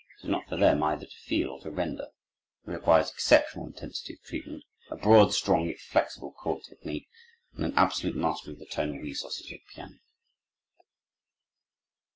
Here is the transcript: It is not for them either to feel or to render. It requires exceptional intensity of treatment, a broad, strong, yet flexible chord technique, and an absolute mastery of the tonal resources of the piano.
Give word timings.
It 0.19 0.25
is 0.25 0.29
not 0.31 0.49
for 0.49 0.57
them 0.57 0.81
either 0.81 1.05
to 1.05 1.15
feel 1.27 1.51
or 1.51 1.59
to 1.61 1.69
render. 1.69 2.05
It 2.65 2.71
requires 2.71 3.11
exceptional 3.11 3.67
intensity 3.67 4.13
of 4.15 4.21
treatment, 4.23 4.63
a 4.89 4.95
broad, 4.97 5.31
strong, 5.31 5.67
yet 5.67 5.77
flexible 5.77 6.31
chord 6.31 6.63
technique, 6.63 7.07
and 7.53 7.63
an 7.67 7.73
absolute 7.75 8.15
mastery 8.15 8.53
of 8.53 8.59
the 8.59 8.65
tonal 8.65 8.97
resources 8.97 9.45
of 9.45 9.49
the 9.51 9.61
piano. 9.75 9.99